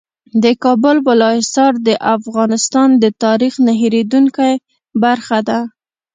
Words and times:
د 0.43 0.45
کابل 0.63 0.97
بالا 1.05 1.29
حصار 1.39 1.73
د 1.87 1.89
افغانستان 2.15 2.89
د 3.03 3.05
تاریخ 3.23 3.53
نه 3.65 3.73
هېرېدونکې 3.81 4.51
برخه 5.03 5.39
ده. 5.47 5.59